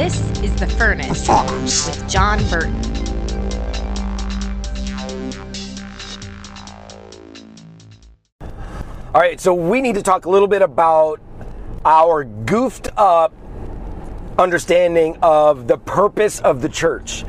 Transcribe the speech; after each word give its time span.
This 0.00 0.18
is 0.42 0.54
The 0.56 0.66
Furnace 0.66 1.28
with 1.28 2.08
John 2.08 2.42
Burton. 2.48 2.74
All 9.14 9.20
right, 9.20 9.38
so 9.38 9.52
we 9.52 9.82
need 9.82 9.96
to 9.96 10.02
talk 10.02 10.24
a 10.24 10.30
little 10.30 10.48
bit 10.48 10.62
about 10.62 11.20
our 11.84 12.24
goofed 12.24 12.88
up 12.96 13.34
understanding 14.38 15.18
of 15.20 15.68
the 15.68 15.76
purpose 15.76 16.40
of 16.40 16.62
the 16.62 16.70
church. 16.70 17.26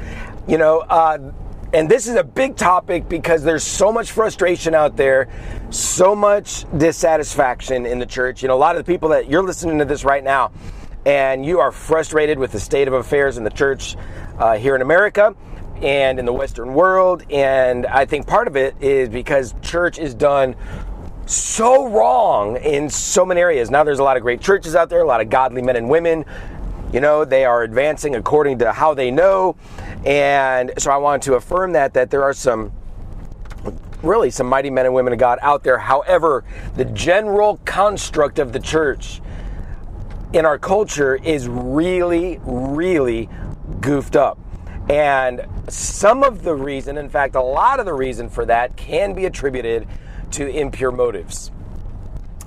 You 0.48 0.58
know, 0.58 0.80
uh, 0.80 1.34
and 1.74 1.90
this 1.90 2.08
is 2.08 2.16
a 2.16 2.24
big 2.24 2.56
topic 2.56 3.10
because 3.10 3.44
there's 3.44 3.66
so 3.66 3.92
much 3.92 4.12
frustration 4.12 4.74
out 4.74 4.96
there, 4.96 5.28
so 5.72 6.16
much 6.16 6.64
dissatisfaction 6.78 7.86
in 7.86 8.00
the 8.00 8.06
church. 8.06 8.42
You 8.42 8.48
know, 8.48 8.56
a 8.56 8.58
lot 8.58 8.78
of 8.78 8.86
the 8.86 8.90
people 8.90 9.10
that 9.10 9.30
you're 9.30 9.44
listening 9.44 9.78
to 9.80 9.84
this 9.84 10.06
right 10.06 10.24
now, 10.24 10.54
and 11.06 11.46
you 11.46 11.60
are 11.60 11.72
frustrated 11.72 12.38
with 12.38 12.52
the 12.52 12.60
state 12.60 12.88
of 12.88 12.94
affairs 12.94 13.38
in 13.38 13.44
the 13.44 13.50
church 13.50 13.96
uh, 14.38 14.58
here 14.58 14.76
in 14.76 14.82
America 14.82 15.36
and 15.82 16.20
in 16.20 16.26
the 16.26 16.34
Western 16.34 16.74
world. 16.74 17.24
And 17.32 17.86
I 17.88 18.06
think 18.06 18.28
part 18.28 18.48
of 18.48 18.56
it 18.56 18.76
is 18.82 19.10
because 19.10 19.56
church 19.62 19.98
is 19.98 20.14
done 20.14 20.56
so 21.26 21.88
wrong 21.88 22.58
in 22.58 22.90
so 22.90 23.26
many 23.26 23.42
areas. 23.42 23.72
Now 23.72 23.84
there's 23.84 24.00
a 24.00 24.04
lot 24.04 24.18
of 24.18 24.24
great 24.24 24.42
churches 24.42 24.76
out 24.76 24.90
there, 24.90 25.02
a 25.02 25.08
lot 25.08 25.22
of 25.22 25.30
godly 25.30 25.62
men 25.62 25.76
and 25.76 25.90
women. 25.90 26.26
You 26.94 27.00
know, 27.00 27.24
they 27.24 27.46
are 27.46 27.64
advancing 27.64 28.16
according 28.16 28.60
to 28.60 28.72
how 28.72 28.94
they 28.94 29.12
know. 29.12 29.56
And 30.06 30.74
so 30.78 30.92
I 30.92 30.98
want 30.98 31.24
to 31.24 31.36
affirm 31.36 31.74
that 31.74 31.94
that 31.94 32.12
there 32.12 32.24
are 32.24 32.34
some 32.34 32.74
really 34.04 34.32
some 34.32 34.48
mighty 34.48 34.70
men 34.70 34.86
and 34.86 34.94
women 34.94 35.14
of 35.14 35.20
God 35.20 35.40
out 35.42 35.64
there. 35.64 35.78
However, 35.78 36.44
the 36.76 36.86
general 36.86 37.58
construct 37.66 38.40
of 38.40 38.52
the 38.52 38.60
church 38.60 39.22
in 40.34 40.46
our 40.46 40.58
culture 40.58 41.16
is 41.16 41.48
really, 41.48 42.40
really 42.44 43.30
goofed 43.80 44.16
up. 44.16 44.38
And 44.90 45.46
some 45.70 46.24
of 46.24 46.44
the 46.44 46.56
reason, 46.56 46.98
in 46.98 47.10
fact, 47.10 47.36
a 47.36 47.42
lot 47.42 47.80
of 47.80 47.86
the 47.86 47.94
reason 47.94 48.30
for 48.30 48.46
that 48.46 48.76
can 48.76 49.14
be 49.14 49.26
attributed 49.26 49.88
to 50.32 50.48
impure 50.48 50.92
motives. 50.92 51.52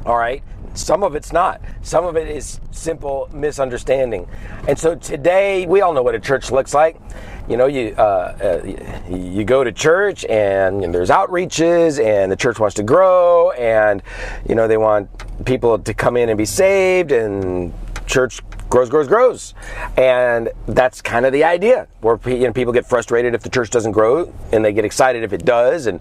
All 0.05 0.16
right? 0.16 0.42
Some 0.75 1.05
of 1.05 1.14
it's 1.14 1.33
not. 1.33 1.61
Some 1.83 2.05
of 2.05 2.17
it 2.17 2.28
is 2.28 2.61
simple 2.72 3.30
misunderstanding. 3.33 4.28
And 4.67 4.78
so 4.78 4.97
today, 4.97 5.67
we 5.67 5.80
all 5.80 5.92
know 5.92 6.03
what 6.03 6.14
a 6.14 6.20
church 6.20 6.50
looks 6.50 6.75
like. 6.75 7.00
You 7.48 7.56
know, 7.56 7.67
you 7.67 7.94
uh, 7.97 8.03
uh, 8.03 9.08
you 9.08 9.45
go 9.45 9.62
to 9.62 9.70
church 9.70 10.25
and, 10.25 10.83
and 10.83 10.95
there's 10.95 11.11
outreaches, 11.11 12.02
and 12.02 12.33
the 12.33 12.36
church 12.36 12.58
wants 12.58 12.75
to 12.77 12.83
grow, 12.83 13.50
and 13.52 14.02
you 14.48 14.55
know 14.55 14.67
they 14.67 14.78
want 14.78 15.11
people 15.45 15.78
to 15.78 15.95
come 15.95 16.17
in 16.17 16.28
and 16.30 16.39
be 16.39 16.47
saved, 16.47 17.12
and 17.12 17.72
church 18.14 18.40
grows, 18.70 18.88
grows, 18.88 19.08
grows. 19.08 19.54
And 19.96 20.50
that's 20.66 21.02
kind 21.02 21.26
of 21.26 21.32
the 21.32 21.44
idea 21.44 21.88
where 22.00 22.18
you 22.26 22.46
know, 22.46 22.52
people 22.52 22.72
get 22.72 22.86
frustrated 22.86 23.34
if 23.34 23.42
the 23.42 23.50
church 23.50 23.70
doesn't 23.70 23.92
grow 23.92 24.32
and 24.52 24.64
they 24.64 24.72
get 24.72 24.84
excited 24.84 25.24
if 25.24 25.32
it 25.32 25.44
does. 25.44 25.86
And, 25.86 26.00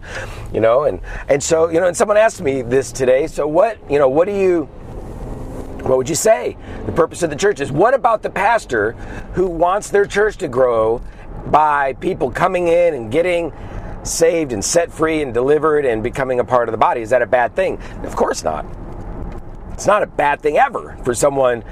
you 0.54 0.62
know, 0.62 0.84
and, 0.84 1.02
and 1.28 1.42
so, 1.42 1.70
you 1.70 1.80
know, 1.80 1.88
and 1.88 1.98
someone 1.98 2.18
asked 2.18 2.42
me 2.42 2.62
this 2.62 2.92
today. 2.92 3.26
So 3.26 3.48
what, 3.48 3.80
you 3.90 3.98
know, 3.98 4.08
what 4.08 4.28
do 4.28 4.36
you, 4.36 4.66
what 5.86 5.98
would 5.98 6.08
you 6.08 6.16
say? 6.16 6.56
The 6.86 6.92
purpose 6.92 7.24
of 7.24 7.32
the 7.32 7.36
church 7.36 7.60
is 7.60 7.72
what 7.72 7.96
about 7.96 8.22
the 8.22 8.30
pastor 8.30 8.92
who 9.34 9.48
wants 9.48 9.90
their 9.90 10.06
church 10.06 10.38
to 10.38 10.48
grow 10.48 11.02
by 11.48 11.94
people 11.94 12.30
coming 12.30 12.68
in 12.68 12.94
and 12.94 13.12
getting 13.12 13.52
saved 14.04 14.52
and 14.52 14.64
set 14.64 14.92
free 14.92 15.22
and 15.22 15.34
delivered 15.34 15.86
and 15.86 16.04
becoming 16.04 16.40
a 16.40 16.46
part 16.46 16.70
of 16.70 16.74
the 16.74 16.78
body? 16.78 17.02
Is 17.02 17.10
that 17.10 17.24
a 17.24 17.28
bad 17.28 17.56
thing? 17.56 17.82
Of 18.04 18.16
course 18.16 18.44
not. 18.44 18.66
It's 19.74 19.88
not 19.88 20.04
a 20.04 20.08
bad 20.08 20.40
thing 20.40 20.58
ever 20.58 20.96
for 21.04 21.16
someone 21.16 21.64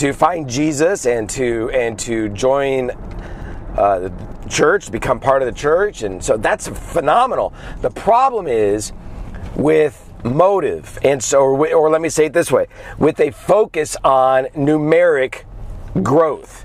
to 0.00 0.14
find 0.14 0.48
Jesus 0.48 1.04
and 1.04 1.28
to 1.28 1.70
and 1.74 1.98
to 1.98 2.30
join 2.30 2.90
uh, 3.76 3.98
the 3.98 4.12
church, 4.48 4.90
become 4.90 5.20
part 5.20 5.42
of 5.42 5.46
the 5.46 5.52
church, 5.52 6.02
and 6.02 6.24
so 6.24 6.38
that's 6.38 6.66
phenomenal. 6.68 7.52
The 7.82 7.90
problem 7.90 8.46
is 8.46 8.94
with 9.56 10.10
motive, 10.24 10.98
and 11.04 11.22
so 11.22 11.42
or, 11.42 11.74
or 11.74 11.90
let 11.90 12.00
me 12.00 12.08
say 12.08 12.24
it 12.24 12.32
this 12.32 12.50
way: 12.50 12.66
with 12.98 13.20
a 13.20 13.30
focus 13.30 13.94
on 14.02 14.46
numeric 14.56 15.44
growth. 16.02 16.64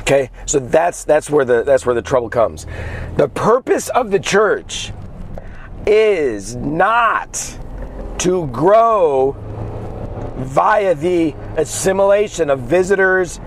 Okay, 0.00 0.30
so 0.46 0.60
that's 0.60 1.04
that's 1.04 1.28
where 1.28 1.44
the 1.44 1.62
that's 1.62 1.84
where 1.84 1.94
the 1.94 2.00
trouble 2.00 2.30
comes. 2.30 2.64
The 3.18 3.28
purpose 3.28 3.90
of 3.90 4.10
the 4.10 4.18
church 4.18 4.94
is 5.86 6.56
not 6.56 7.58
to 8.20 8.46
grow 8.46 9.36
via 10.44 10.94
the 10.94 11.34
assimilation 11.56 12.50
of 12.50 12.60
visitors 12.60 13.40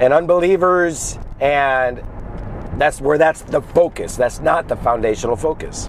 and 0.00 0.12
unbelievers 0.12 1.18
and 1.40 2.02
that's 2.78 3.00
where 3.00 3.18
that's 3.18 3.42
the 3.42 3.62
focus. 3.62 4.16
That's 4.16 4.40
not 4.40 4.68
the 4.68 4.76
foundational 4.76 5.36
focus. 5.36 5.88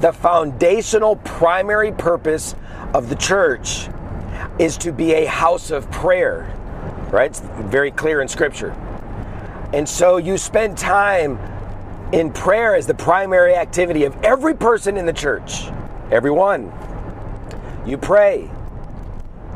The 0.00 0.12
foundational 0.12 1.16
primary 1.16 1.92
purpose 1.92 2.54
of 2.94 3.08
the 3.08 3.16
church 3.16 3.88
is 4.58 4.76
to 4.78 4.92
be 4.92 5.12
a 5.14 5.26
house 5.26 5.70
of 5.70 5.90
prayer 5.90 6.54
right? 7.10 7.30
It's 7.30 7.40
very 7.40 7.90
clear 7.90 8.20
in 8.20 8.28
scripture. 8.28 8.70
And 9.72 9.88
so 9.88 10.16
you 10.16 10.38
spend 10.38 10.78
time 10.78 11.38
in 12.12 12.32
prayer 12.32 12.74
as 12.74 12.86
the 12.86 12.94
primary 12.94 13.54
activity 13.54 14.04
of 14.04 14.16
every 14.24 14.54
person 14.54 14.96
in 14.96 15.04
the 15.04 15.12
church 15.12 15.68
everyone 16.10 16.72
you 17.88 17.96
pray. 17.96 18.50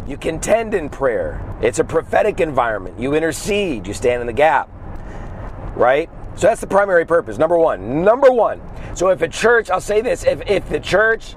You 0.07 0.17
contend 0.17 0.75
in 0.75 0.89
prayer. 0.89 1.41
It's 1.61 1.79
a 1.79 1.85
prophetic 1.85 2.41
environment. 2.41 2.99
You 2.99 3.15
intercede. 3.15 3.87
You 3.87 3.95
stand 3.95 4.21
in 4.21 4.27
the 4.27 4.33
gap. 4.33 4.71
Right? 5.77 6.11
So 6.37 6.47
that's 6.47 6.61
the 6.61 6.67
primary 6.67 7.05
purpose. 7.05 7.39
Number 7.39 7.59
one. 7.59 8.03
Number 8.03 8.33
one. 8.33 8.61
So 8.95 9.11
if 9.11 9.23
a 9.23 9.29
church, 9.29 9.71
I'll 9.71 9.81
say 9.81 10.01
this, 10.01 10.25
if, 10.25 10.43
if 10.49 10.69
the 10.69 10.81
church 10.81 11.35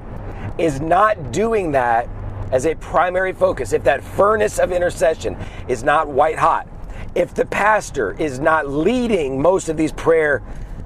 is 0.57 0.79
not 0.79 1.31
doing 1.31 1.73
that 1.73 2.07
as 2.51 2.65
a 2.65 2.75
primary 2.75 3.33
focus, 3.33 3.73
if 3.73 3.83
that 3.83 4.03
furnace 4.03 4.57
of 4.57 4.71
intercession 4.71 5.37
is 5.67 5.83
not 5.83 6.07
white 6.07 6.39
hot, 6.39 6.67
if 7.13 7.33
the 7.33 7.45
pastor 7.45 8.13
is 8.19 8.39
not 8.39 8.69
leading 8.69 9.41
most 9.41 9.69
of 9.69 9.77
these 9.77 9.91
prayer 9.91 10.41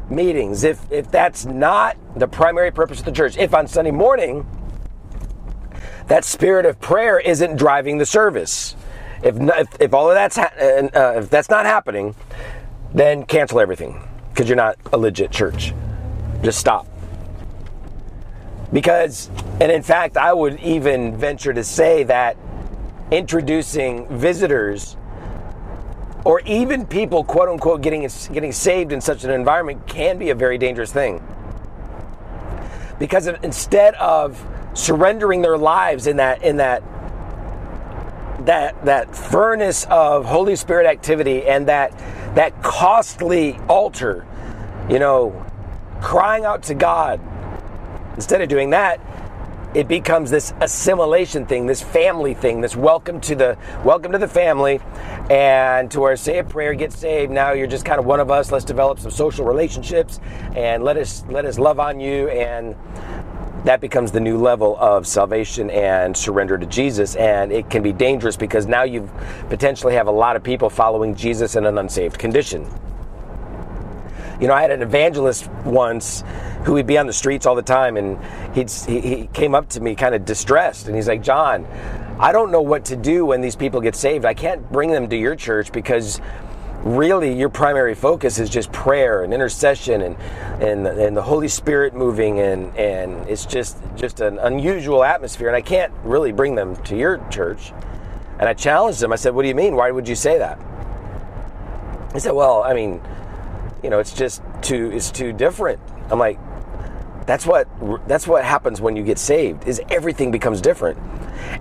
meetings, 0.10 0.64
if, 0.64 0.92
if 0.92 1.10
that's 1.12 1.46
not 1.46 1.98
the 2.16 2.28
primary 2.28 2.72
purpose 2.72 3.00
of 3.00 3.06
the 3.06 3.12
church, 3.12 3.38
if 3.38 3.54
on 3.54 3.68
Sunday 3.68 3.92
morning 3.92 4.46
that 6.10 6.26
spirit 6.26 6.66
of 6.66 6.82
prayer 6.82 7.20
isn't 7.20 7.56
driving 7.56 8.00
the 8.00 8.06
service. 8.06 8.76
If, 9.24 9.36
if, 9.40 9.82
if 9.82 9.94
all 9.94 10.10
of 10.10 10.16
that's 10.16 10.36
ha- 10.36 10.52
uh, 10.60 11.20
if 11.20 11.30
that's 11.30 11.50
not 11.50 11.66
happening, 11.66 12.16
then 12.94 13.24
cancel 13.24 13.60
everything 13.60 14.02
because 14.30 14.50
you're 14.50 14.56
not 14.56 14.78
a 14.92 14.98
legit 14.98 15.32
church. 15.32 15.74
Just 16.42 16.60
stop. 16.60 16.88
Because, 18.74 19.30
and 19.62 19.72
in 19.72 19.84
fact, 19.84 20.18
I 20.18 20.34
would 20.34 20.60
even 20.62 21.16
venture 21.16 21.54
to 21.54 21.64
say 21.64 22.04
that 22.04 22.38
introducing 23.12 24.08
visitors 24.18 24.98
or 26.26 26.42
even 26.42 26.86
people, 26.88 27.24
quote 27.24 27.50
unquote, 27.50 27.82
getting 27.82 28.08
getting 28.32 28.52
saved 28.52 28.92
in 28.92 29.02
such 29.02 29.24
an 29.24 29.32
environment 29.32 29.88
can 29.88 30.18
be 30.18 30.32
a 30.32 30.36
very 30.36 30.58
dangerous 30.58 30.92
thing. 30.92 31.24
Because 32.98 33.28
instead 33.28 33.94
of 33.96 34.44
surrendering 34.80 35.42
their 35.42 35.58
lives 35.58 36.08
in 36.08 36.18
that 36.18 36.42
in 36.42 36.58
that 36.58 36.82
that 38.46 38.86
that 38.86 39.16
furnace 39.16 39.86
of 39.90 40.26
Holy 40.26 40.56
Spirit 40.56 40.86
activity 40.86 41.46
and 41.46 41.68
that 41.68 41.92
that 42.36 42.64
costly 42.64 43.58
altar, 43.68 44.26
you 44.90 45.00
know, 45.00 45.46
crying 46.02 46.46
out 46.46 46.64
to 46.64 46.74
God. 46.74 47.20
Instead 48.16 48.42
of 48.42 48.50
doing 48.50 48.70
that, 48.72 49.00
it 49.74 49.88
becomes 49.88 50.32
this 50.32 50.54
assimilation 50.62 51.46
thing, 51.46 51.66
this 51.66 51.82
family 51.82 52.34
thing, 52.34 52.62
this 52.62 52.76
welcome 52.76 53.20
to 53.22 53.36
the 53.36 53.58
welcome 53.84 54.14
to 54.14 54.18
the 54.18 54.28
family, 54.28 54.80
and 55.30 55.92
to 55.92 56.00
where 56.00 56.16
say 56.16 56.40
a 56.40 56.44
prayer, 56.44 56.74
get 56.74 56.94
saved. 56.94 57.32
Now 57.32 57.52
you're 57.52 57.68
just 57.68 57.86
kind 57.86 58.00
of 58.00 58.06
one 58.06 58.20
of 58.20 58.32
us. 58.32 58.52
Let's 58.52 58.66
develop 58.66 59.00
some 59.00 59.12
social 59.12 59.46
relationships, 59.46 60.20
and 60.56 60.84
let 60.84 60.98
us 60.98 61.24
let 61.30 61.46
us 61.46 61.60
love 61.60 61.80
on 61.80 62.00
you 62.00 62.30
and 62.30 62.76
that 63.66 63.82
becomes 63.82 64.12
the 64.12 64.20
new 64.20 64.38
level 64.38 64.78
of 64.78 65.06
salvation 65.06 65.70
and 65.70 66.16
surrender 66.16 66.58
to 66.58 66.66
Jesus. 66.66 67.16
And 67.16 67.52
it 67.52 67.70
can 67.70 67.84
be 67.84 67.92
dangerous 67.92 68.38
because 68.38 68.66
now 68.66 68.84
you 68.84 69.10
potentially 69.50 69.94
have 69.96 70.08
a 70.08 70.12
lot 70.12 70.36
of 70.36 70.44
people 70.44 70.70
following 70.70 71.16
Jesus 71.16 71.56
in 71.56 71.66
an 71.66 71.78
unsaved 71.78 72.18
condition. 72.18 72.66
You 74.40 74.48
know, 74.48 74.54
I 74.54 74.62
had 74.62 74.72
an 74.72 74.82
evangelist 74.82 75.50
once 75.66 76.24
who 76.64 76.74
would 76.74 76.88
be 76.88 76.98
on 76.98 77.08
the 77.08 77.14
streets 77.14 77.46
all 77.46 77.56
the 77.56 77.62
time, 77.62 77.98
and 77.98 78.18
he'd, 78.56 78.72
he, 78.72 79.02
he 79.02 79.28
came 79.28 79.54
up 79.54 79.68
to 79.70 79.82
me 79.82 79.96
kind 79.96 80.16
of 80.16 80.24
distressed, 80.24 80.88
and 80.88 80.96
he's 80.96 81.10
like, 81.10 81.22
John, 81.22 81.66
I 82.20 82.32
don't 82.32 82.50
know 82.50 82.62
what 82.62 82.86
to 82.86 82.96
do 82.96 83.26
when 83.26 83.42
these 83.42 83.58
people 83.58 83.82
get 83.82 83.96
saved. 83.96 84.24
I 84.24 84.34
can't 84.34 84.70
bring 84.72 84.92
them 84.92 85.10
to 85.10 85.18
your 85.18 85.36
church 85.36 85.74
because 85.74 86.22
really 86.84 87.34
your 87.34 87.50
primary 87.50 87.96
focus 87.96 88.40
is 88.40 88.50
just 88.50 88.72
prayer 88.72 89.24
and 89.24 89.34
intercession 89.34 90.02
and 90.02 90.18
and, 90.62 90.88
and 90.88 91.18
the 91.18 91.22
Holy 91.22 91.48
Spirit 91.50 91.94
moving 91.94 92.40
and 92.40 92.76
and 92.78 93.30
it's 93.30 93.46
just 93.46 93.78
just 93.96 94.22
an 94.22 94.40
unusual 94.40 95.04
atmosphere 95.04 95.48
and 95.48 95.58
I 95.58 95.62
can't 95.62 95.94
really 96.04 96.32
bring 96.32 96.56
them 96.56 96.76
to 96.86 96.96
your 96.98 97.20
church 97.30 97.74
And 98.40 98.50
I 98.50 98.54
challenged 98.54 99.04
him. 99.04 99.14
I 99.14 99.18
said, 99.18 99.36
What 99.36 99.44
do 99.44 99.50
you 99.50 99.56
mean? 99.56 99.76
Why 99.76 99.92
would 99.92 100.08
you 100.08 100.16
say 100.16 100.40
that? 100.40 100.60
He 102.14 102.20
said, 102.20 102.34
Well, 102.34 102.64
I 102.64 102.74
mean, 102.74 103.02
you 103.84 103.90
know, 103.90 104.00
it's 104.00 104.14
just 104.14 104.42
too 104.62 104.92
it's 104.94 105.12
too 105.12 105.34
different. 105.34 105.80
I'm 106.12 106.20
like, 106.20 106.40
that's 107.28 107.46
what 107.46 107.68
that's 108.08 108.28
what 108.28 108.46
happens 108.46 108.82
when 108.82 108.96
you 108.96 109.04
get 109.04 109.20
saved. 109.20 109.68
Is 109.68 109.82
everything 109.90 110.32
becomes 110.32 110.62
different. 110.62 111.00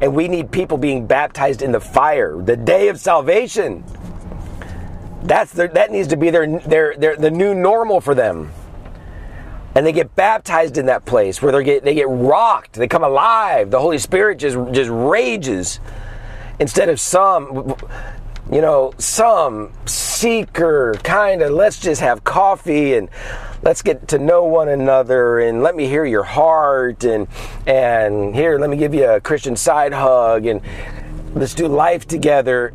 And 0.02 0.14
we 0.14 0.28
need 0.28 0.52
people 0.52 0.78
being 0.78 1.06
baptized 1.06 1.62
in 1.62 1.72
the 1.72 1.80
fire, 1.80 2.40
the 2.42 2.56
day 2.56 2.88
of 2.88 3.00
salvation. 3.00 3.84
That's 5.22 5.52
their, 5.52 5.68
that 5.68 5.90
needs 5.90 6.08
to 6.08 6.16
be 6.16 6.30
their, 6.30 6.58
their, 6.60 6.96
their 6.96 7.16
the 7.16 7.30
new 7.30 7.54
normal 7.54 8.00
for 8.00 8.14
them. 8.14 8.50
And 9.74 9.86
they 9.86 9.92
get 9.92 10.16
baptized 10.16 10.78
in 10.78 10.86
that 10.86 11.04
place 11.04 11.40
where 11.40 11.52
they 11.52 11.62
get 11.62 11.84
they 11.84 11.94
get 11.94 12.08
rocked, 12.08 12.74
they 12.74 12.88
come 12.88 13.04
alive. 13.04 13.70
The 13.70 13.80
Holy 13.80 13.98
Spirit 13.98 14.38
just 14.38 14.56
just 14.72 14.90
rages 14.90 15.80
instead 16.58 16.88
of 16.88 16.98
some 16.98 17.76
you 18.50 18.62
know, 18.62 18.92
some 18.96 19.72
seeker 19.84 20.94
kind 21.02 21.42
of 21.42 21.52
let's 21.52 21.78
just 21.78 22.00
have 22.00 22.24
coffee 22.24 22.94
and 22.94 23.10
let's 23.62 23.82
get 23.82 24.08
to 24.08 24.18
know 24.18 24.44
one 24.44 24.68
another 24.68 25.38
and 25.40 25.62
let 25.62 25.76
me 25.76 25.86
hear 25.86 26.04
your 26.04 26.22
heart 26.22 27.04
and 27.04 27.28
and 27.66 28.34
here 28.34 28.58
let 28.58 28.70
me 28.70 28.76
give 28.76 28.94
you 28.94 29.04
a 29.04 29.20
Christian 29.20 29.54
side 29.54 29.92
hug 29.92 30.46
and 30.46 30.62
let's 31.34 31.54
do 31.54 31.68
life 31.68 32.06
together. 32.06 32.72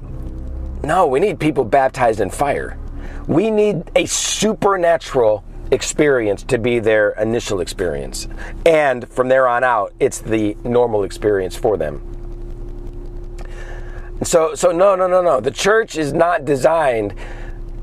No, 0.86 1.08
we 1.08 1.22
need 1.22 1.40
people 1.40 1.64
baptized 1.64 2.20
in 2.20 2.30
fire. 2.30 2.78
We 3.26 3.50
need 3.50 3.90
a 3.96 4.06
supernatural 4.06 5.46
experience 5.72 6.44
to 6.44 6.58
be 6.58 6.80
their 6.80 7.12
initial 7.12 7.62
experience. 7.62 8.28
And 8.66 9.08
from 9.08 9.30
there 9.30 9.48
on 9.48 9.64
out, 9.64 9.94
it's 10.02 10.20
the 10.20 10.58
normal 10.66 11.04
experience 11.04 11.56
for 11.56 11.78
them. 11.78 12.10
So 14.24 14.56
so 14.56 14.72
no 14.72 14.96
no 14.96 15.08
no 15.08 15.22
no. 15.22 15.40
The 15.40 15.52
church 15.52 15.98
is 15.98 16.12
not 16.12 16.44
designed 16.44 17.14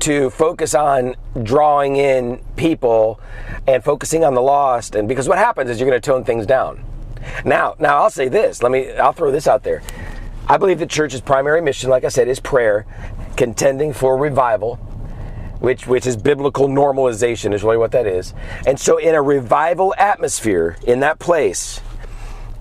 to 0.01 0.29
focus 0.29 0.75
on 0.75 1.15
drawing 1.41 1.95
in 1.95 2.43
people 2.55 3.19
and 3.67 3.83
focusing 3.83 4.23
on 4.23 4.35
the 4.35 4.41
lost 4.41 4.95
and 4.95 5.07
because 5.07 5.27
what 5.27 5.39
happens 5.39 5.71
is 5.71 5.79
you're 5.79 5.89
going 5.89 6.01
to 6.01 6.05
tone 6.05 6.23
things 6.23 6.45
down. 6.45 6.83
Now, 7.45 7.75
now 7.79 7.97
I'll 8.01 8.09
say 8.09 8.27
this. 8.27 8.61
Let 8.61 8.71
me 8.71 8.91
I'll 8.93 9.13
throw 9.13 9.31
this 9.31 9.47
out 9.47 9.63
there. 9.63 9.81
I 10.47 10.57
believe 10.57 10.79
the 10.79 10.85
church's 10.85 11.21
primary 11.21 11.61
mission 11.61 11.89
like 11.89 12.03
I 12.03 12.09
said 12.09 12.27
is 12.27 12.39
prayer, 12.39 12.85
contending 13.37 13.93
for 13.93 14.17
revival, 14.17 14.75
which 15.59 15.87
which 15.87 16.05
is 16.05 16.17
biblical 16.17 16.67
normalization 16.67 17.53
is 17.53 17.63
really 17.63 17.77
what 17.77 17.91
that 17.91 18.07
is. 18.07 18.33
And 18.65 18.79
so 18.79 18.97
in 18.97 19.15
a 19.15 19.21
revival 19.21 19.93
atmosphere 19.97 20.77
in 20.85 20.99
that 21.01 21.19
place, 21.19 21.81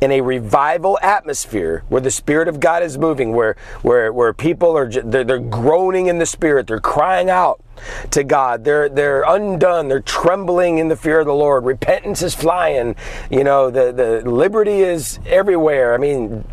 in 0.01 0.13
a 0.13 0.21
revival 0.21 0.99
atmosphere 1.03 1.85
where 1.89 2.01
the 2.01 2.11
spirit 2.11 2.49
of 2.49 2.59
God 2.59 2.83
is 2.83 2.97
moving, 2.97 3.33
where 3.33 3.57
where 3.83 4.13
where 4.13 4.33
people 4.33 4.77
are 4.77 4.91
they're, 4.91 5.25
they're 5.25 5.39
groaning 5.39 6.07
in 6.07 6.19
the 6.19 6.27
spirit, 6.27 6.67
they're 6.67 6.81
crying 6.81 7.29
out 7.29 7.63
to 8.11 8.25
God, 8.25 8.65
they're 8.65 8.89
they're 8.89 9.25
undone, 9.27 9.89
they're 9.89 10.01
trembling 10.01 10.79
in 10.79 10.89
the 10.89 10.97
fear 10.97 11.21
of 11.21 11.27
the 11.27 11.35
Lord. 11.35 11.65
Repentance 11.65 12.23
is 12.23 12.35
flying, 12.35 12.97
you 13.31 13.45
know, 13.45 13.71
the 13.71 13.93
the 13.93 14.31
liberty 14.31 14.81
is 14.81 15.19
everywhere. 15.27 15.95
I 15.95 15.99
mean, 15.99 16.45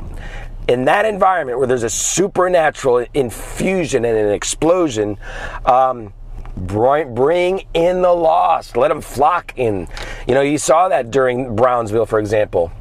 in 0.67 0.85
that 0.85 1.05
environment 1.05 1.57
where 1.57 1.67
there's 1.67 1.83
a 1.83 1.89
supernatural 1.89 3.05
infusion 3.13 4.05
and 4.05 4.17
an 4.17 4.31
explosion. 4.31 5.17
Um, 5.65 6.13
bring 6.55 7.67
in 7.75 8.01
the 8.01 8.11
lost 8.11 8.75
let 8.75 8.87
them 8.87 8.99
flock 8.99 9.53
in 9.57 9.87
you 10.27 10.33
know 10.33 10.41
you 10.41 10.57
saw 10.57 10.89
that 10.89 11.11
during 11.11 11.55
brownsville 11.55 12.07
for 12.07 12.17
example 12.17 12.71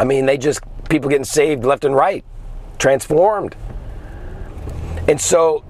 I 0.00 0.04
mean, 0.04 0.24
they 0.24 0.38
just, 0.38 0.62
people 0.88 1.10
getting 1.10 1.24
saved 1.24 1.62
left 1.62 1.84
and 1.84 1.94
right, 1.94 2.24
transformed. 2.78 3.54
And 5.06 5.20
so, 5.20 5.62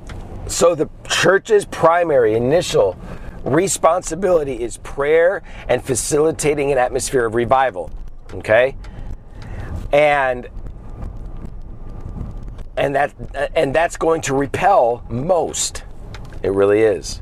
so 0.46 0.76
the 0.76 0.88
church's 1.08 1.64
primary 1.64 2.34
initial 2.34 2.96
responsibility 3.42 4.62
is 4.62 4.76
prayer 4.76 5.42
and 5.68 5.82
facilitating 5.82 6.70
an 6.70 6.78
atmosphere 6.78 7.24
of 7.24 7.34
revival. 7.34 7.90
Okay? 8.34 8.76
And 9.92 10.48
and 12.80 12.94
that 12.94 13.12
and 13.54 13.74
that's 13.74 13.96
going 13.98 14.22
to 14.22 14.34
repel 14.34 15.04
most. 15.10 15.84
It 16.42 16.52
really 16.52 16.80
is. 16.80 17.20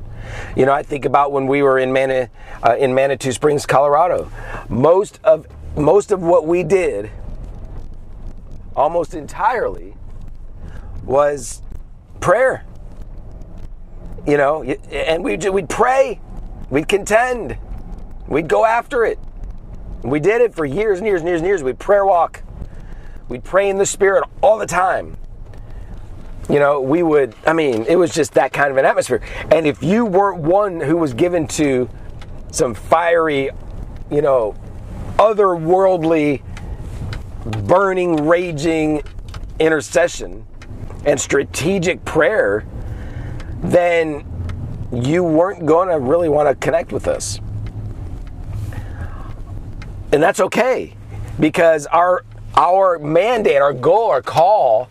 You 0.55 0.65
know, 0.65 0.71
I 0.71 0.83
think 0.83 1.03
about 1.03 1.33
when 1.33 1.47
we 1.47 1.61
were 1.61 1.77
in 1.77 1.91
Mani, 1.91 2.27
uh, 2.63 2.77
in 2.79 2.95
Manitou 2.95 3.33
Springs, 3.33 3.65
Colorado. 3.65 4.31
Most 4.69 5.19
of 5.23 5.45
most 5.75 6.11
of 6.11 6.21
what 6.21 6.47
we 6.47 6.63
did, 6.63 7.11
almost 8.75 9.13
entirely, 9.13 9.95
was 11.03 11.61
prayer. 12.21 12.63
You 14.25 14.37
know, 14.37 14.63
and 14.63 15.23
we'd, 15.23 15.47
we'd 15.49 15.69
pray, 15.69 16.19
we'd 16.69 16.87
contend, 16.87 17.57
we'd 18.27 18.47
go 18.47 18.65
after 18.65 19.03
it. 19.05 19.19
We 20.03 20.19
did 20.19 20.41
it 20.41 20.53
for 20.53 20.65
years 20.65 20.99
and 20.99 21.07
years 21.07 21.21
and 21.21 21.27
years 21.27 21.41
and 21.41 21.47
years. 21.47 21.63
We'd 21.63 21.79
prayer 21.79 22.05
walk, 22.05 22.43
we'd 23.27 23.43
pray 23.43 23.69
in 23.69 23.77
the 23.77 23.85
Spirit 23.85 24.23
all 24.41 24.57
the 24.57 24.67
time. 24.67 25.17
You 26.49 26.57
know, 26.57 26.81
we 26.81 27.03
would, 27.03 27.35
I 27.45 27.53
mean, 27.53 27.85
it 27.87 27.95
was 27.95 28.11
just 28.11 28.33
that 28.33 28.51
kind 28.51 28.71
of 28.71 28.77
an 28.77 28.85
atmosphere. 28.85 29.21
And 29.51 29.67
if 29.67 29.83
you 29.83 30.05
weren't 30.05 30.41
one 30.41 30.79
who 30.79 30.97
was 30.97 31.13
given 31.13 31.47
to 31.49 31.87
some 32.49 32.73
fiery, 32.73 33.51
you 34.09 34.21
know, 34.23 34.55
otherworldly, 35.17 36.41
burning, 37.67 38.25
raging 38.25 39.03
intercession 39.59 40.45
and 41.05 41.19
strategic 41.21 42.03
prayer, 42.03 42.65
then 43.61 44.25
you 44.91 45.23
weren't 45.23 45.67
going 45.67 45.89
to 45.89 45.99
really 45.99 46.29
want 46.29 46.49
to 46.49 46.55
connect 46.55 46.91
with 46.91 47.07
us. 47.07 47.39
And 50.11 50.23
that's 50.23 50.39
okay 50.39 50.95
because 51.39 51.85
our 51.87 52.25
our 52.55 52.97
mandate, 52.97 53.61
our 53.61 53.73
goal, 53.73 54.09
our 54.09 54.23
call 54.23 54.89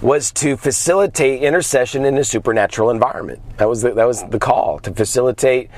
was 0.00 0.30
to 0.30 0.56
facilitate 0.56 1.42
intercession 1.42 2.04
in 2.04 2.16
a 2.18 2.24
supernatural 2.24 2.90
environment. 2.90 3.40
That 3.56 3.68
was 3.68 3.82
the, 3.82 3.92
that 3.94 4.06
was 4.06 4.28
the 4.28 4.38
call 4.38 4.78
to 4.80 4.92
facilitate, 4.92 5.70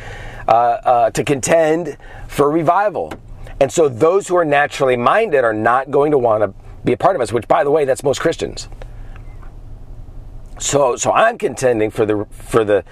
uh, 0.46 0.50
uh, 0.50 1.10
to 1.10 1.24
contend 1.24 1.96
for 2.28 2.50
revival. 2.50 3.12
And 3.60 3.72
so 3.72 3.88
those 3.88 4.28
who 4.28 4.36
are 4.36 4.44
naturally 4.44 4.96
minded 4.96 5.44
are 5.44 5.54
not 5.54 5.90
going 5.90 6.10
to 6.12 6.18
want 6.18 6.42
to 6.42 6.54
be 6.84 6.92
a 6.92 6.96
part 6.96 7.16
of 7.16 7.22
us, 7.22 7.32
which 7.32 7.48
by 7.48 7.64
the 7.64 7.70
way, 7.70 7.84
that's 7.84 8.02
most 8.02 8.20
Christians. 8.20 8.68
So 10.58 10.96
so 10.96 11.12
I'm 11.12 11.38
contending 11.38 11.90
for 11.90 12.04
the 12.04 12.26
for 12.30 12.64
the 12.64 12.84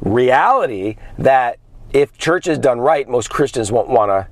reality 0.00 0.96
that 1.18 1.58
if 1.92 2.16
church 2.18 2.46
is 2.46 2.58
done 2.58 2.78
right, 2.78 3.08
most 3.08 3.30
Christians 3.30 3.72
won't 3.72 3.88
want 3.88 4.10
to 4.10 4.28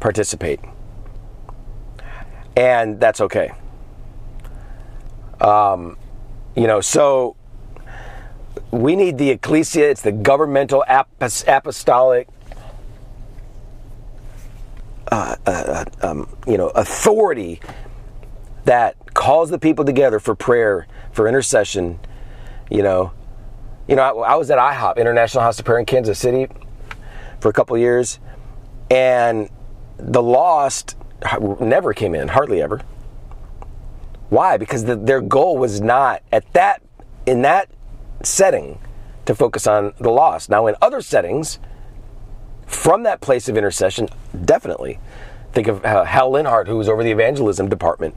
participate. 0.00 0.60
And 2.56 2.98
that's 2.98 3.20
okay. 3.20 3.52
Um, 5.40 5.96
you 6.54 6.66
know, 6.66 6.80
so 6.80 7.36
we 8.70 8.96
need 8.96 9.18
the 9.18 9.30
ecclesia, 9.30 9.90
it's 9.90 10.02
the 10.02 10.12
governmental 10.12 10.84
apostolic 10.88 12.28
uh, 15.12 15.36
uh, 15.46 15.50
uh, 15.50 16.06
um, 16.06 16.36
you 16.48 16.58
know, 16.58 16.68
authority 16.70 17.60
that 18.64 18.96
calls 19.14 19.50
the 19.50 19.58
people 19.58 19.84
together 19.84 20.18
for 20.18 20.34
prayer, 20.34 20.88
for 21.12 21.28
intercession. 21.28 22.00
You 22.70 22.82
know, 22.82 23.12
you 23.86 23.94
know, 23.94 24.02
I, 24.02 24.32
I 24.32 24.34
was 24.34 24.50
at 24.50 24.58
IHOP, 24.58 24.96
International 24.96 25.44
House 25.44 25.60
of 25.60 25.64
Prayer 25.64 25.78
in 25.78 25.86
Kansas 25.86 26.18
City, 26.18 26.48
for 27.40 27.48
a 27.48 27.52
couple 27.52 27.78
years, 27.78 28.18
and 28.90 29.48
the 29.96 30.22
lost 30.22 30.96
never 31.60 31.94
came 31.94 32.14
in, 32.14 32.26
hardly 32.28 32.60
ever. 32.60 32.80
Why? 34.28 34.56
Because 34.56 34.84
the, 34.84 34.96
their 34.96 35.20
goal 35.20 35.56
was 35.56 35.80
not 35.80 36.22
at 36.32 36.52
that 36.52 36.82
in 37.26 37.42
that 37.42 37.68
setting 38.22 38.78
to 39.26 39.34
focus 39.34 39.66
on 39.66 39.92
the 39.98 40.10
lost. 40.10 40.48
Now, 40.50 40.66
in 40.66 40.76
other 40.80 41.00
settings, 41.00 41.58
from 42.66 43.02
that 43.04 43.20
place 43.20 43.48
of 43.48 43.56
intercession, 43.56 44.08
definitely. 44.44 44.98
Think 45.52 45.68
of 45.68 45.84
uh, 45.84 46.04
Hal 46.04 46.32
Linhart, 46.32 46.66
who 46.68 46.76
was 46.76 46.88
over 46.88 47.02
the 47.02 47.10
evangelism 47.10 47.68
department. 47.68 48.14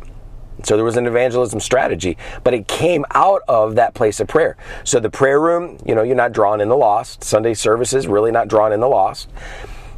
So 0.63 0.75
there 0.75 0.83
was 0.83 0.97
an 0.97 1.07
evangelism 1.07 1.59
strategy, 1.59 2.17
but 2.43 2.53
it 2.53 2.67
came 2.67 3.05
out 3.11 3.43
of 3.47 3.75
that 3.75 3.93
place 3.93 4.19
of 4.19 4.27
prayer. 4.27 4.57
So 4.83 4.99
the 4.99 5.09
prayer 5.09 5.39
room, 5.39 5.77
you 5.85 5.95
know, 5.95 6.03
you're 6.03 6.17
not 6.17 6.33
drawn 6.33 6.59
in 6.59 6.67
the 6.67 6.75
lost. 6.75 7.23
Sunday 7.23 7.53
services 7.53 8.07
really 8.07 8.31
not 8.31 8.49
drawn 8.49 8.73
in 8.73 8.81
the 8.81 8.89
lost. 8.89 9.29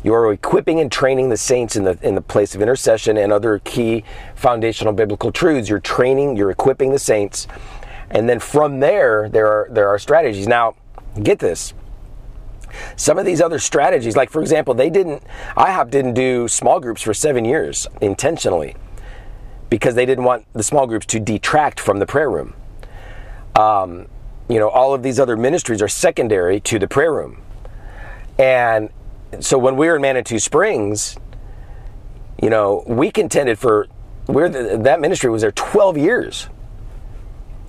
You 0.04 0.14
are 0.16 0.32
equipping 0.32 0.80
and 0.80 0.92
training 0.92 1.30
the 1.30 1.38
saints 1.38 1.76
in 1.76 1.84
the 1.84 1.98
in 2.02 2.16
the 2.16 2.22
place 2.22 2.56
of 2.56 2.62
intercession 2.62 3.18
and 3.18 3.32
other 3.32 3.60
key 3.60 4.04
foundational 4.36 4.94
biblical 4.94 5.32
truths. 5.32 5.70
You're 5.70 5.80
training, 5.80 6.38
you're 6.38 6.50
equipping 6.50 6.92
the 6.92 7.00
saints, 7.00 7.48
and 8.10 8.28
then 8.28 8.40
from 8.40 8.80
there 8.80 9.30
there 9.30 9.48
are 9.48 9.68
there 9.70 9.88
are 9.88 10.00
strategies. 10.00 10.48
Now, 10.48 10.76
get 11.22 11.40
this. 11.40 11.74
Some 12.96 13.20
of 13.20 13.26
these 13.26 13.42
other 13.42 13.60
strategies, 13.60 14.16
like 14.16 14.30
for 14.30 14.42
example, 14.42 14.74
they 14.74 14.90
didn't, 14.90 15.24
IHOP 15.58 15.90
didn't 15.90 16.14
do 16.14 16.48
small 16.48 16.80
groups 16.80 17.02
for 17.02 17.14
seven 17.14 17.44
years 17.44 17.86
intentionally 18.00 18.76
because 19.70 19.96
they 19.96 20.06
didn't 20.06 20.24
want 20.24 20.46
the 20.54 20.64
small 20.64 20.88
groups 20.88 21.06
to 21.08 21.20
detract 21.20 21.80
from 21.80 22.00
the 22.00 22.06
prayer 22.06 22.30
room. 22.30 22.54
Um, 23.56 24.08
you 24.50 24.60
know, 24.60 24.70
all 24.70 24.94
of 24.94 25.04
these 25.04 25.20
other 25.20 25.38
ministries 25.38 25.82
are 25.82 25.88
secondary 25.88 26.60
to 26.62 26.80
the 26.80 26.88
prayer 26.88 27.14
room. 27.14 27.42
And 28.38 28.90
so 29.40 29.58
when 29.58 29.76
we 29.76 29.88
were 29.88 29.96
in 29.96 30.02
Manitou 30.02 30.40
Springs, 30.40 31.18
you 32.42 32.50
know, 32.50 32.84
we 32.86 33.12
contended 33.12 33.58
for 33.58 33.88
the, 34.28 34.80
that 34.84 35.00
ministry 35.00 35.30
was 35.30 35.42
there 35.42 35.52
12 35.52 35.98
years. 35.98 36.48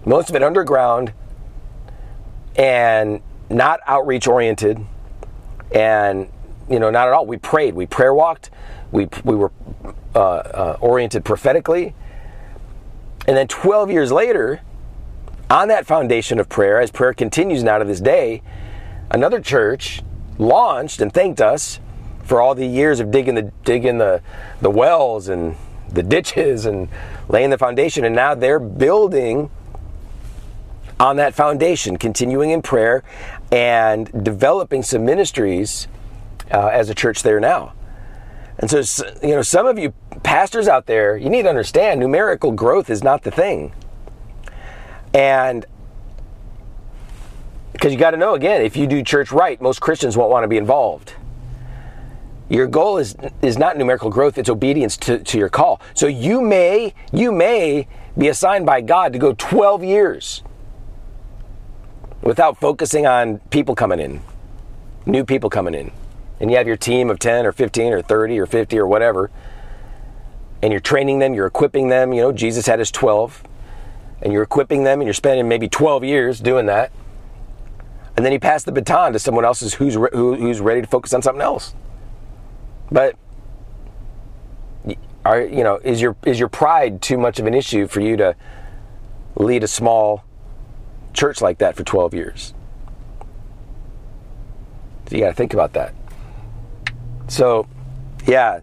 Most 0.05 0.31
of 0.31 0.37
it 0.37 0.43
underground 0.43 1.13
and 2.57 3.21
not 3.49 3.81
outreach 3.87 4.27
oriented 4.27 4.85
and 5.75 6.29
you 6.69 6.79
know 6.79 6.91
not 6.91 7.09
at 7.09 7.15
all 7.15 7.27
we 7.27 7.37
prayed 7.37 7.75
we 7.75 7.87
prayer 7.87 8.13
walked 8.13 8.51
we 8.91 9.09
we 9.25 9.35
were 9.35 9.51
uh, 10.15 10.19
uh, 10.19 10.77
oriented 10.81 11.25
prophetically 11.25 11.95
and 13.27 13.37
then 13.37 13.49
12 13.49 13.91
years 13.91 14.13
later 14.13 14.61
on 15.51 15.69
that 15.69 15.87
foundation 15.87 16.39
of 16.39 16.49
prayer 16.49 16.81
as 16.81 16.91
prayer 16.91 17.15
continues 17.15 17.63
now 17.63 17.79
to 17.79 17.85
this 17.85 18.01
day 18.01 18.43
another 19.11 19.41
church 19.41 20.03
launched 20.43 21.01
and 21.01 21.13
thanked 21.13 21.41
us 21.41 21.81
for 22.25 22.41
all 22.41 22.55
the 22.55 22.67
years 22.67 23.01
of 23.01 23.11
digging 23.11 23.35
the 23.35 23.51
digging 23.65 23.99
the 23.99 24.23
the 24.61 24.71
wells 24.71 25.29
and 25.29 25.57
the 25.89 26.03
ditches 26.15 26.67
and 26.67 26.89
laying 27.29 27.51
the 27.51 27.59
foundation. 27.59 28.05
And 28.05 28.15
now 28.15 28.35
they're 28.35 28.59
building 28.59 29.51
on 31.01 31.17
that 31.17 31.35
foundation 31.35 31.97
continuing 31.97 32.51
in 32.51 32.63
prayer 32.63 33.03
and 33.51 34.25
developing 34.25 34.83
some 34.83 35.05
ministries 35.05 35.89
uh, 36.53 36.69
as 36.69 36.89
a 36.91 36.95
church 36.95 37.23
there 37.23 37.41
now. 37.41 37.73
And 38.59 38.71
so 38.71 39.05
you 39.23 39.35
know 39.35 39.43
some 39.43 39.67
of 39.67 39.79
you 39.79 39.93
pastors 40.23 40.69
out 40.69 40.87
there 40.87 41.17
you 41.17 41.29
need 41.29 41.43
to 41.43 41.49
understand 41.49 41.99
numerical 41.99 42.53
growth 42.53 42.91
is 42.91 43.03
not 43.03 43.23
the 43.23 43.31
thing. 43.31 43.73
And 45.15 45.67
because 47.83 47.93
you 47.93 47.99
got 47.99 48.13
to 48.13 48.17
know 48.17 48.35
again 48.35 48.63
if 48.63 48.77
you 48.77 48.87
do 48.87 49.03
church 49.03 49.33
right 49.33 49.61
most 49.61 49.81
christians 49.81 50.17
won't 50.17 50.31
want 50.31 50.45
to 50.45 50.49
be 50.49 50.57
involved. 50.57 51.15
Your 52.49 52.69
goal 52.69 52.99
is 52.99 53.17
is 53.43 53.59
not 53.59 53.77
numerical 53.77 54.09
growth 54.09 54.39
it's 54.39 54.49
obedience 54.49 54.97
to, 54.99 55.19
to 55.19 55.37
your 55.37 55.49
call. 55.49 55.81
So 55.93 56.07
you 56.07 56.41
may 56.41 56.95
you 57.13 57.33
may 57.33 57.89
be 58.17 58.29
assigned 58.29 58.67
by 58.67 58.83
god 58.83 59.13
to 59.15 59.19
go 59.19 59.35
12 59.37 59.83
years 59.83 60.45
without 62.21 62.57
focusing 62.61 63.05
on 63.05 63.41
people 63.51 63.75
coming 63.75 63.99
in 63.99 64.21
new 65.05 65.25
people 65.25 65.51
coming 65.51 65.75
in. 65.75 65.91
And 66.39 66.53
you 66.53 66.59
have 66.59 66.69
your 66.69 66.77
team 66.77 67.11
of 67.11 67.19
10 67.19 67.47
or 67.47 67.51
15 67.51 67.95
or 67.95 68.01
30 68.01 68.39
or 68.39 68.47
50 68.47 68.79
or 68.79 68.87
whatever 68.87 69.29
and 70.63 70.71
you're 70.71 70.79
training 70.81 71.19
them 71.19 71.35
you're 71.35 71.47
equipping 71.47 71.89
them 71.89 72.13
you 72.13 72.21
know 72.21 72.31
jesus 72.31 72.67
had 72.67 72.79
his 72.79 72.93
12 72.93 73.43
and 74.21 74.33
you're 74.33 74.45
equipping 74.45 74.85
them 74.85 75.01
and 75.01 75.09
you're 75.09 75.15
spending 75.15 75.49
maybe 75.49 75.69
12 75.69 76.05
years 76.05 76.39
doing 76.39 76.67
that 76.67 76.93
and 78.17 78.25
then 78.25 78.33
you 78.33 78.41
pass 78.41 78.65
the 78.65 78.73
baton 78.73 79.13
to 79.13 79.19
someone 79.19 79.45
else 79.45 79.61
who's, 79.75 79.95
who, 79.95 80.35
who's 80.37 80.61
ready 80.61 80.81
to 80.81 80.87
focus 80.87 81.15
on 81.15 81.23
something 81.23 81.43
else 81.43 81.75
but 82.91 83.17
are 85.25 85.41
you 85.41 85.63
know 85.63 85.77
is 85.85 86.01
your 86.01 86.17
is 86.25 86.39
your 86.39 86.49
pride 86.49 87.01
too 87.01 87.17
much 87.17 87.39
of 87.39 87.47
an 87.47 87.55
issue 87.55 87.87
for 87.87 88.01
you 88.01 88.17
to 88.17 88.35
lead 89.37 89.63
a 89.63 89.69
small 89.69 90.25
church 91.13 91.41
like 91.41 91.59
that 91.59 91.77
for 91.77 91.85
12 91.85 92.15
years? 92.15 92.55
So 95.09 95.17
you 95.17 95.23
got 95.23 95.29
to 95.29 95.35
think 95.35 95.53
about 95.53 95.75
that. 95.75 95.95
So, 97.29 97.67
yeah, 98.27 98.61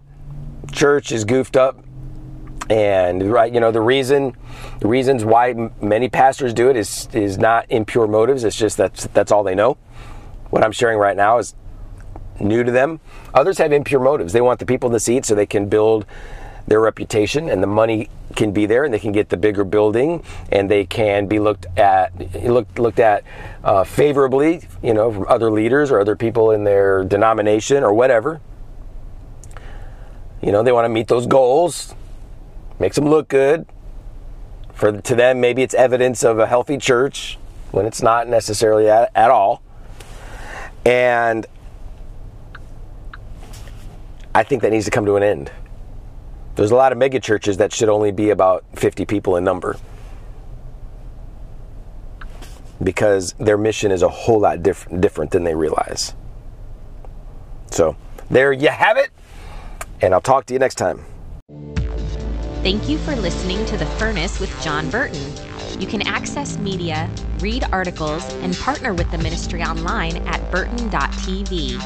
church 0.72 1.12
is 1.12 1.26
goofed 1.26 1.56
up 1.56 1.78
and 2.70 3.32
right 3.32 3.54
you 3.54 3.60
know 3.60 3.72
the 3.72 3.82
reason 3.82 4.36
the 4.80 4.88
reasons 4.88 5.26
why 5.26 5.72
many 5.82 6.08
pastors 6.08 6.54
do 6.54 6.70
it 6.70 6.76
is 6.76 7.10
is 7.14 7.38
not 7.38 7.66
impure 7.70 8.08
motives 8.08 8.44
it's 8.44 8.56
just 8.56 8.78
that's 8.78 9.08
that's 9.08 9.32
all 9.32 9.44
they 9.44 9.56
know 9.56 9.76
what 10.52 10.64
i'm 10.64 10.72
sharing 10.72 11.00
right 11.00 11.18
now 11.18 11.40
is 11.40 11.56
new 12.42 12.64
to 12.64 12.72
them. 12.72 13.00
Others 13.34 13.58
have 13.58 13.72
impure 13.72 14.02
motives. 14.02 14.34
They 14.34 14.42
want 14.42 14.60
the 14.60 14.66
people 14.66 14.88
in 14.88 14.94
the 14.94 15.00
seat 15.00 15.26
so 15.26 15.36
they 15.36 15.46
can 15.46 15.68
build 15.68 16.06
their 16.68 16.80
reputation 16.80 17.50
and 17.50 17.64
the 17.64 17.68
money 17.68 18.10
can 18.36 18.52
be 18.52 18.68
there 18.68 18.84
and 18.84 18.94
they 18.94 19.00
can 19.00 19.12
get 19.12 19.30
the 19.30 19.38
bigger 19.38 19.64
building 19.64 20.24
and 20.52 20.70
they 20.70 20.86
can 20.86 21.26
be 21.26 21.40
looked 21.40 21.66
at 21.78 22.12
looked 22.44 22.78
looked 22.78 23.00
at 23.00 23.24
uh, 23.64 23.84
favorably 23.84 24.62
you 24.84 24.94
know 24.94 25.12
from 25.12 25.26
other 25.28 25.50
leaders 25.50 25.90
or 25.90 26.00
other 26.00 26.16
people 26.16 26.52
in 26.52 26.64
their 26.64 27.04
denomination 27.04 27.84
or 27.84 27.92
whatever 27.92 28.40
you 30.44 30.52
know 30.52 30.62
they 30.62 30.72
want 30.72 30.86
to 30.86 30.90
meet 30.90 31.08
those 31.08 31.26
goals 31.26 31.96
makes 32.80 32.96
them 32.96 33.06
look 33.08 33.28
good 33.28 33.66
for 34.74 35.02
to 35.02 35.16
them 35.16 35.40
maybe 35.40 35.62
it's 35.62 35.74
evidence 35.74 36.24
of 36.24 36.40
a 36.40 36.48
healthy 36.48 36.78
church 36.78 37.38
when 37.72 37.86
it's 37.86 38.02
not 38.02 38.28
necessarily 38.28 38.90
at, 38.90 39.12
at 39.16 39.30
all 39.30 39.62
and 40.86 41.46
I 44.34 44.44
think 44.44 44.62
that 44.62 44.72
needs 44.72 44.86
to 44.86 44.92
come 44.92 45.06
to 45.06 45.16
an 45.16 45.24
end. 45.24 45.52
There's 46.56 46.72
a 46.72 46.76
lot 46.76 46.92
of 46.92 46.98
mega 46.98 47.20
churches 47.20 47.58
that 47.58 47.74
should 47.74 47.90
only 47.90 48.12
be 48.12 48.30
about 48.30 48.64
50 48.76 49.06
people 49.06 49.36
in 49.36 49.44
number 49.44 49.78
because 52.82 53.34
their 53.34 53.58
mission 53.58 53.92
is 53.92 54.02
a 54.02 54.08
whole 54.08 54.40
lot 54.40 54.64
diff- 54.64 54.88
different 55.00 55.32
than 55.32 55.44
they 55.44 55.56
realize. 55.56 56.14
So, 57.72 57.96
there 58.30 58.54
you 58.54 58.70
have 58.70 58.98
it, 58.98 59.10
and 60.02 60.14
I'll 60.14 60.22
talk 60.22 60.46
to 60.46 60.54
you 60.54 60.60
next 60.60 60.76
time. 60.76 61.04
Thank 62.62 62.90
you 62.90 62.98
for 62.98 63.16
listening 63.16 63.66
to 63.68 63.78
The 63.78 63.86
Furnace 63.86 64.38
with 64.38 64.52
John 64.62 64.90
Burton. 64.90 65.34
You 65.80 65.88
can 65.88 66.06
access 66.06 66.58
media, 66.58 67.10
read 67.40 67.64
articles, 67.72 68.28
and 68.42 68.54
partner 68.58 68.94
with 68.94 69.10
the 69.12 69.18
ministry 69.18 69.64
online 69.64 70.18
at 70.28 70.52
burton.tv. 70.52 71.82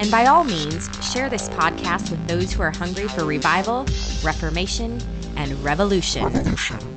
And 0.00 0.10
by 0.10 0.26
all 0.26 0.42
means, 0.42 0.90
share 1.00 1.28
this 1.28 1.48
podcast 1.48 2.10
with 2.10 2.26
those 2.26 2.52
who 2.52 2.62
are 2.62 2.72
hungry 2.72 3.06
for 3.06 3.24
revival, 3.24 3.86
reformation, 4.24 5.00
and 5.36 5.52
revolution. 5.62 6.24
revolution. 6.24 6.95